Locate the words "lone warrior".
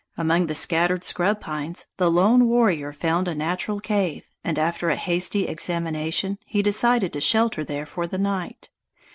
2.09-2.91